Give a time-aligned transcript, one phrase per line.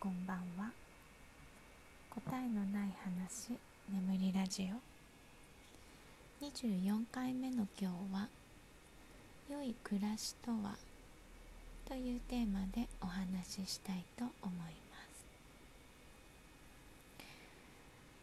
[0.00, 0.72] こんばんは
[2.08, 3.52] 答えのない話
[3.92, 4.66] 眠りラジ
[6.42, 8.26] オ24回目の今日は
[9.52, 10.78] 「良い暮らしとは?」
[11.84, 14.70] というテーマでお話ししたいと思いま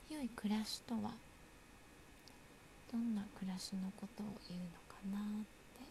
[0.10, 1.12] す良い暮らしとは
[2.92, 5.46] どんな暮らしのことを言うのかなっ
[5.78, 5.86] て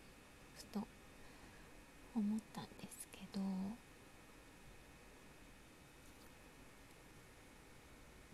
[0.57, 0.89] ふと
[2.17, 3.86] 思ったんですけど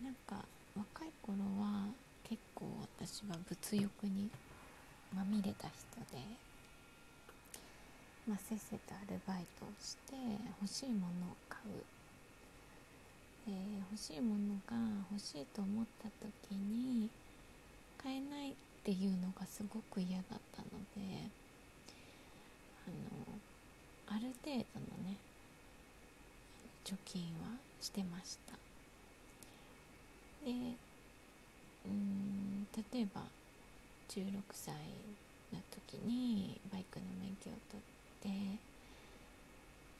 [0.03, 1.87] なんか若い頃は
[2.23, 2.65] 結構
[2.99, 4.29] 私は物欲に
[5.15, 6.21] まみれた人で、
[8.27, 10.13] まあ、せっせとアルバイトをして
[10.61, 11.83] 欲しいものを買う。
[13.45, 13.51] で
[13.91, 14.75] 欲しいものが
[15.11, 16.07] 欲しいと思った
[16.49, 17.09] 時に
[18.01, 21.29] 買えないっていうのがすごく嫌だったので
[22.87, 25.17] あのある程度のね
[26.85, 28.53] 貯金はしてました
[30.45, 30.51] で
[31.85, 33.21] うん例えば
[34.07, 34.71] 16歳
[35.51, 38.29] の時にバイクの免許を取って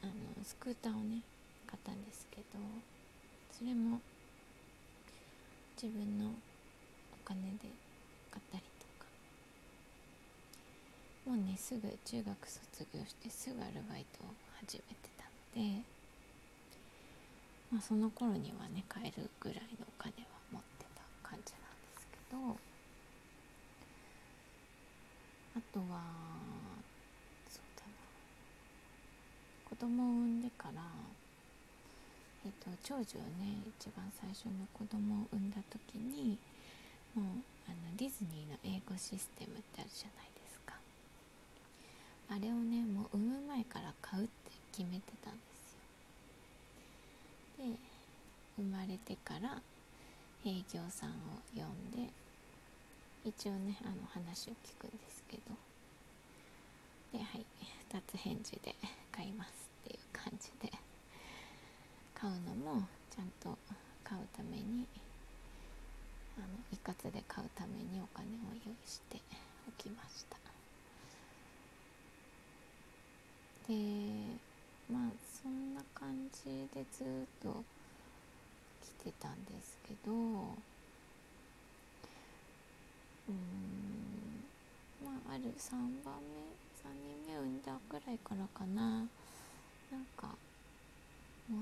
[0.03, 0.13] あの
[0.43, 1.23] スクーターをね
[1.65, 2.61] 買ったんですけど
[3.51, 3.99] それも
[5.81, 6.33] 自分のお
[7.25, 7.65] 金で
[8.29, 9.09] 買ったりとか。
[11.25, 14.27] もうねすぐ中学卒業してすぐアルバイトを
[14.61, 15.23] 始めてた
[15.57, 15.81] ので
[17.71, 22.72] まあその頃にはね買えるぐらいのお金は持ってた感じなんですけど。
[25.55, 26.01] あとは
[27.49, 27.93] そうだな。
[29.69, 30.81] 子供を産んでから
[32.45, 33.03] えっと長女を
[33.39, 36.37] ね一番最初の子供を産んだ時に
[37.15, 37.25] もう
[37.67, 40.73] あのディズニーの英語システムってあるじゃないですか。
[42.29, 44.31] あれをねもう産む前から買うって
[44.71, 45.77] 決めてたんです
[47.61, 47.71] よ。
[47.71, 47.77] で
[48.57, 49.61] 生まれてから
[50.45, 51.13] 営業さんを
[51.55, 52.11] 呼んで
[53.25, 55.43] 一応ねあの話を聞くんですけど。
[57.11, 57.45] ではい
[57.91, 58.75] 2つ返事で
[59.11, 60.73] 買いますっていう感じで。
[62.23, 63.57] 買うのもちゃんと
[64.01, 64.87] 買うために
[66.37, 69.19] あの一括で買うためにお金を用意して
[69.67, 70.37] おきました。
[73.67, 73.73] で
[74.89, 75.11] まあ
[75.43, 77.07] そんな感じでずっ
[77.41, 77.61] と
[79.01, 80.11] 来てたんですけど
[83.29, 83.35] うん。
[85.05, 85.71] まあある3
[86.03, 86.41] 番目
[86.83, 89.07] 3人目産んだぐらいからかな。
[89.91, 90.35] なんか
[91.49, 91.61] 物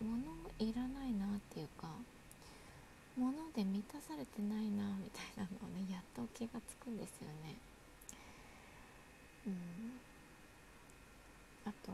[0.00, 0.18] 物
[0.58, 1.88] いらないなっていうか
[3.16, 7.56] 物で満たされてないなみたいなのをねやっと気がつくんですよね。
[9.46, 9.54] うん。
[11.64, 11.92] あと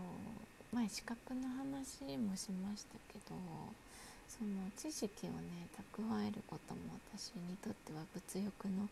[0.73, 3.37] 前資格の話もしましたけど
[4.33, 8.89] その知識をね蓄えることも私にとっては物欲の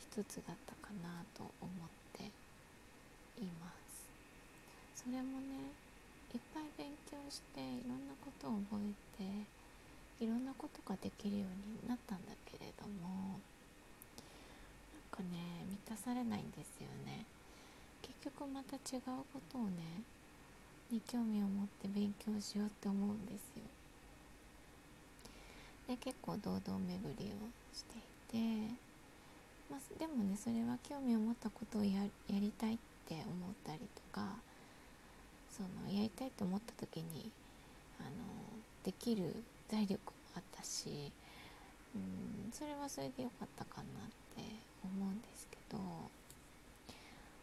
[0.00, 1.68] 一つだったかなと思っ
[2.16, 2.24] て
[3.36, 3.68] いま
[4.96, 5.04] す。
[5.04, 5.68] それもね
[6.32, 9.44] いっぱい勉強していろんなことを覚え
[10.16, 13.36] ていろんなことができるようになったんだけれども
[14.96, 17.26] なんかね満たされないんですよね。
[18.00, 20.00] 結局また違うことをね
[20.90, 23.62] に興味を持って勉強しようって思うんですよ。
[25.88, 28.74] で結構堂々巡りをしていて、
[29.70, 34.36] まあ、でもねそれは興味を持ったことをやりたいって思ったりとか
[35.50, 37.30] そのやりたいと思った時に
[38.00, 38.10] あの
[38.82, 39.34] できる
[39.70, 41.12] 財力もあったし
[41.94, 43.84] うんそれはそれで良かったかなっ
[44.34, 44.42] て
[44.82, 45.78] 思うんですけど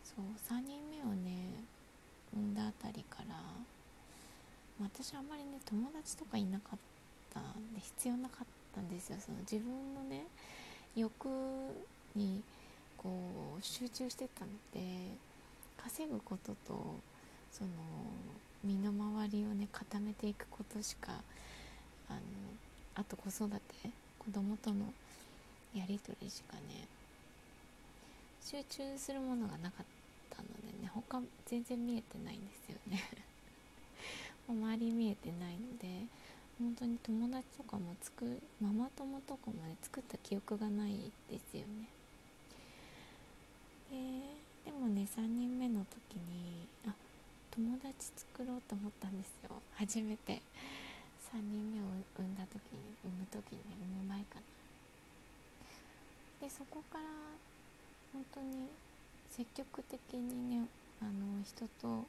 [0.04, 1.64] そう3人目をね
[2.34, 3.36] 産んだあたりから
[4.82, 6.91] 私あんまりね友達とかいなかった
[8.02, 9.18] 必要なかったんですよ。
[9.24, 10.24] その自分のね
[10.96, 11.28] 欲
[12.16, 12.42] に
[12.98, 14.82] こう集中してたので
[15.78, 16.96] 稼ぐことと
[17.52, 17.70] その
[18.64, 21.12] 身の回りをね固めていくことしか
[22.10, 22.20] あの
[22.96, 23.60] あと子育て
[24.18, 24.78] 子供との
[25.76, 26.88] やり取りしかね
[28.44, 29.86] 集中するものがなかっ
[30.36, 33.04] たのでね他全然見えてないんですよね。
[34.50, 36.08] 周り見えてないので
[36.62, 41.90] 本当に友達とかもつくママ友とかもね作った記憶がないですよね。
[43.90, 46.94] ででもね3人目の時にあ
[47.50, 49.50] 友達作ろうと思ったんですよ。
[49.76, 50.42] 初めて。
[51.32, 51.86] 3人目を
[52.20, 54.42] 産んだ時に産む時にね産む前かな。
[56.42, 57.06] でそこから
[58.12, 58.68] 本当に
[59.32, 60.68] 積極的にね
[61.02, 62.06] あの人と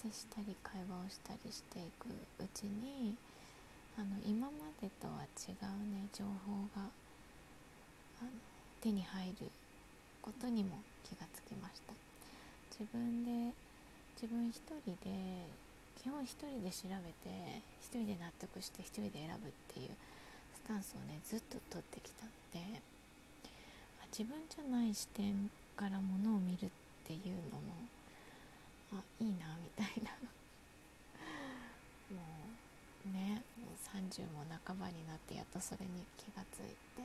[0.00, 3.16] 接したり会話をしたりしていくうちに
[3.98, 6.86] あの今までとは違うね情報が
[8.80, 9.50] 手に入る
[10.22, 11.92] ことにも気がつきました。
[12.70, 13.52] 自分で
[14.14, 15.10] 自分一人で
[16.00, 17.34] 基本一人で調べて
[17.82, 19.88] 一人で納得して一人で選ぶっていう
[20.54, 22.80] スタンスをねずっと取ってきたので
[24.12, 26.68] 自分じゃない視点からものを見るっ
[27.04, 27.20] ていう
[27.50, 27.72] のも
[28.94, 30.12] あいいなみたいな。
[32.14, 32.24] もう
[33.06, 37.02] ねもう30も半ばになってやっとそれに気がついて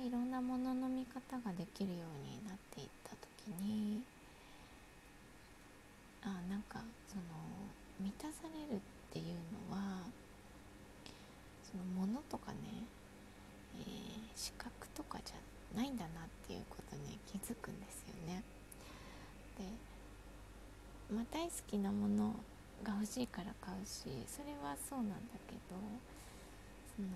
[0.00, 3.10] でいろんなものの見方ができるようになっていった
[3.46, 4.02] 時に
[6.22, 7.22] あなんかその
[8.00, 9.26] 満たされるっていう
[9.70, 10.06] のは
[11.64, 12.58] そのものとかね、
[13.80, 13.84] えー、
[14.34, 18.42] 視覚とかじゃないんだなっていうことに気づくんですよね。
[19.58, 19.64] で、
[21.14, 22.34] まあ、大好きなもの
[22.84, 25.16] が欲しいから買うしそれはそうなんだ
[25.46, 25.76] けど
[26.96, 27.08] その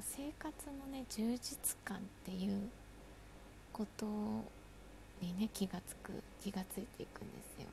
[0.00, 2.68] 生活のね充実感っていう
[3.72, 4.06] こと
[5.20, 6.12] にね気がつく
[6.42, 7.68] 気がついていくんですよ。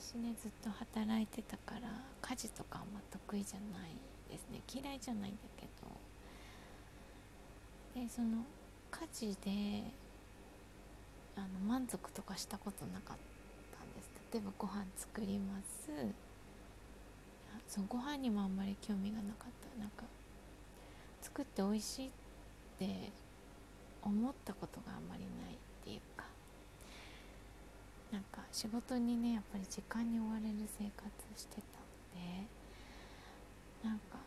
[0.00, 1.88] 私ねずっと働いてたから
[2.22, 3.90] 家事とかあんま得意じゃない
[4.30, 4.60] ですね。
[4.72, 5.66] 嫌いじゃないんだけ
[7.94, 8.02] ど。
[8.02, 8.44] でその
[8.90, 9.84] 家事で
[11.36, 13.31] あの満足とかしたことなかった。
[14.32, 15.90] 例えばご飯作ります。
[17.68, 19.78] そのご飯にもあんまり興味がなかった。
[19.78, 20.04] なんか
[21.20, 22.10] 作って美味しいっ
[22.78, 23.10] て
[24.02, 26.24] 思ったことがあんまりないっていうか。
[28.12, 32.46] なんか仕事にねやっぱり時間に追われる生活してたんで
[33.82, 34.18] なんか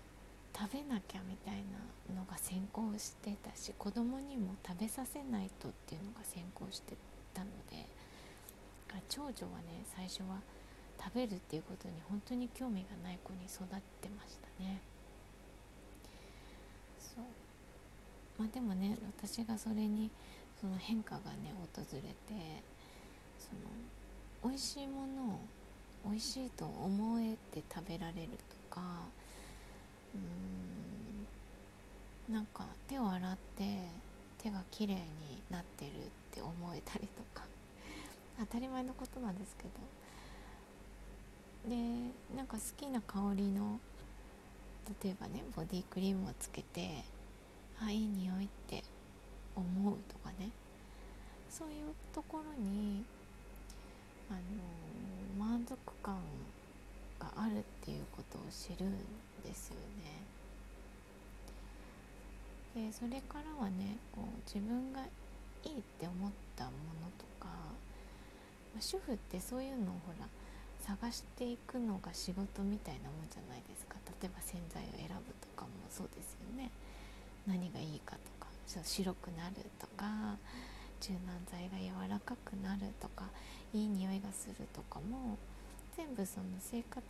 [0.58, 1.64] 食べなきゃみたい
[2.10, 6.96] なのが先行してたし子供にも食べさせないとっていうのが先行して
[7.36, 7.86] たので
[9.10, 10.40] 長女はね最初は
[11.02, 13.68] 食べるっていうことに本当に興味がない子に育っ
[14.02, 14.82] てましたね。
[17.00, 17.26] そう。
[18.38, 20.12] まあでもね私がそれに
[20.60, 22.16] その変化がね訪れて
[23.38, 25.40] その美味しいものを
[26.06, 28.30] 美味しいと思えて食べられる
[28.70, 28.82] とか
[30.14, 30.18] う
[32.32, 33.64] んなんか手を洗って
[34.38, 35.04] 手がきれいに
[35.50, 35.94] なってるっ
[36.32, 37.24] て思えたりと
[38.40, 39.70] 当たり前のことなんですけど
[41.70, 41.76] で
[42.36, 43.80] なんか好きな香りの
[45.04, 47.04] 例えばねボディクリームをつけて
[47.82, 48.84] あいい匂いって
[49.56, 50.50] 思うとかね
[51.50, 51.76] そういう
[52.14, 53.04] ところに
[54.30, 54.40] あの
[55.46, 56.20] 満足感
[57.20, 58.92] があるっていうことを知るん
[59.44, 60.22] ですよね。
[62.88, 65.00] でそれからはねこう自分が
[65.64, 66.72] いいって思ったも
[67.02, 67.48] のとか、
[68.82, 70.28] 主婦ってそういうのをほら
[70.86, 73.96] 探していくのが仕事みたいなもんじゃないですか。
[74.22, 76.70] 例えば洗剤を選ぶとかもそうですよね。
[77.48, 78.48] 何がいいかとか。
[78.84, 80.38] 白くなるとか。
[81.02, 83.26] 柔軟剤が柔らかくなるとか。
[83.74, 85.38] いい匂いがするとかも。
[85.98, 87.02] 全部その生活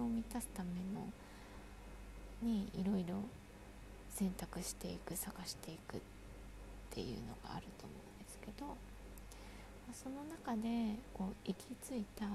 [0.00, 1.04] を満たすための。
[2.40, 3.16] にいろいろ
[4.10, 6.00] 選択していく探していくっ
[6.90, 8.87] ていうのがあると思うんですけど。
[9.92, 12.26] その中でこう行き着いた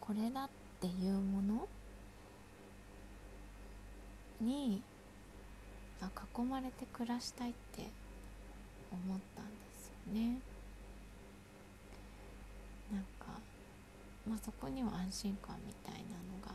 [0.00, 0.48] これだっ
[0.80, 1.68] ていうもの
[4.40, 4.82] に
[6.36, 7.88] 囲まれて暮らしたいって
[8.90, 10.38] 思ったんですよね。
[12.92, 13.40] なんか、
[14.28, 16.52] まあ、そこには安心感みたいなのが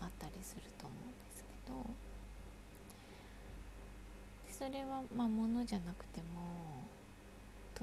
[0.00, 1.48] あったりすると思うんですけ
[4.64, 6.81] どそれはまあ物じゃなくても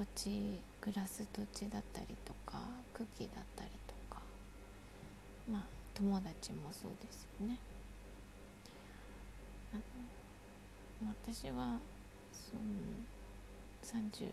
[0.00, 2.58] 土地暮らす土地だったりとか
[2.94, 4.22] 空気だったりとか
[5.52, 7.58] まあ友達もそうですよね。
[11.02, 11.78] 私は
[12.32, 12.62] その
[13.82, 14.30] 30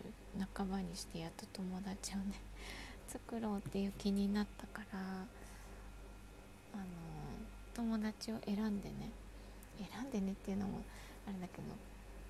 [0.56, 2.40] 半ばにしてやっと友達をね
[3.06, 6.84] 作ろうっていう気になったからあの
[7.74, 9.10] 友達を選んでね
[9.92, 10.82] 選んでねっていうのも
[11.26, 11.64] あれだけど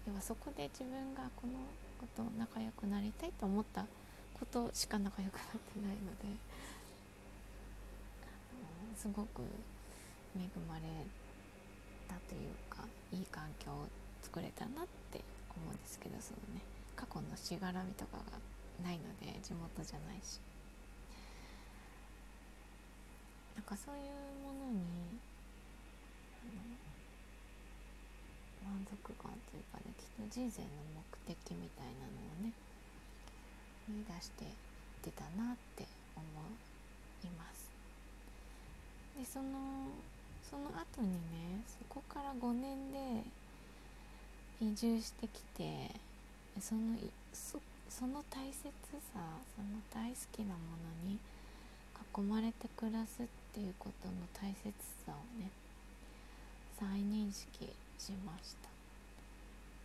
[0.08, 1.52] 要はそこで自分がこの
[1.98, 3.84] 子と仲良くなりたいと思った
[4.38, 6.38] ことしか仲良くなってないので、
[8.96, 9.42] すごく
[10.36, 10.82] 恵まれ
[12.08, 13.86] たというかいい環境を
[14.22, 15.20] 作れたなって
[15.54, 16.62] 思うんですけどそのね
[16.96, 18.22] 過去のしがらみとかが
[18.84, 20.40] ないので地元じゃないし。
[23.56, 24.02] なんかそういう
[24.46, 24.78] ものに
[28.78, 32.54] 満足感というかねきっと人生の目的みたいなのをね
[33.90, 34.46] 見出して
[35.02, 35.82] 出たなって
[36.14, 36.22] 思
[37.24, 37.66] います。
[39.18, 39.90] でその
[40.48, 43.24] その後にねそこから5年で
[44.60, 45.90] 移住してきて
[46.60, 46.96] その
[47.32, 47.58] そ
[47.90, 48.62] その大切
[49.12, 49.18] さ
[49.56, 51.18] その大好きなものに
[52.16, 54.72] 囲まれて暮らすっていうことの大切
[55.04, 55.50] さをね
[56.78, 58.68] 再認識しました。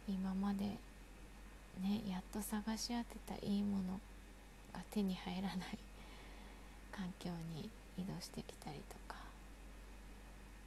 [0.08, 0.65] 今まで
[1.82, 4.00] ねやっと探し当てたいいもの
[4.74, 5.77] が手に入らない
[6.91, 9.15] 環境に移動してきたりとか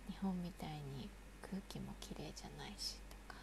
[0.09, 1.09] 日本みたいに
[1.43, 2.97] 空気もきれいじゃないし
[3.29, 3.41] とか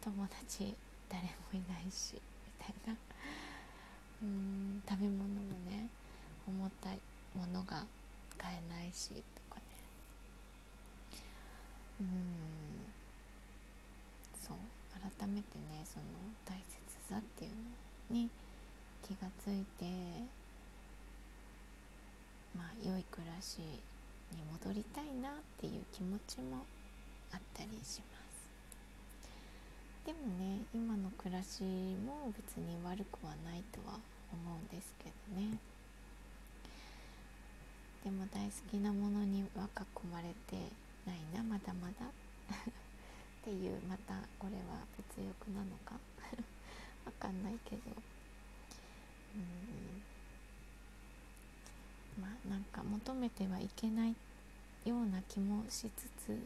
[0.00, 0.74] 友達
[1.08, 2.20] 誰もいないしみ
[2.64, 2.96] たいな。
[4.22, 5.24] うん食べ物も
[5.70, 5.88] ね
[6.46, 6.90] 重た
[7.38, 7.86] ものが
[8.36, 9.62] 買えないしとかね。
[12.00, 12.39] うん。
[15.30, 16.04] めてねその
[16.44, 16.76] 大切
[17.08, 18.28] さっていうのに
[19.02, 19.86] 気がついて
[22.56, 26.64] まあ良い暮らしに戻りたいなっていう気持ちも
[27.32, 28.30] あったりします。
[30.06, 33.98] でもね今の暮らしも別に悪くはないとは
[34.32, 35.58] 思うんですけどね。
[38.04, 40.56] でも大好きなものには囲まれて
[41.06, 42.06] ないなまだまだ。
[43.40, 44.84] っていうまたこれは
[45.16, 45.98] 物欲なのか。
[47.06, 47.82] わかんないけど。
[49.34, 50.02] うん。
[52.22, 54.14] まあなんか求めてはいけない
[54.84, 56.38] ような気もしつつ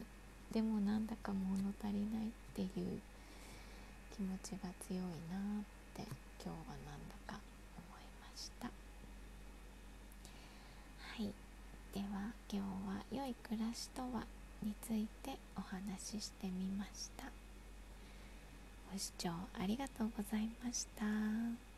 [0.51, 2.69] でもなんだか物足りないっていう
[4.15, 5.09] 気持ちが強いなっ
[5.93, 6.03] て
[6.41, 7.37] 今日はなんだか
[7.75, 8.67] 思いました。
[8.67, 8.71] は
[11.23, 11.33] い。
[11.93, 14.25] では今日は「良い暮らしとは?」
[14.63, 17.25] についてお話ししてみました
[18.91, 21.74] ご視聴ありがとうございました。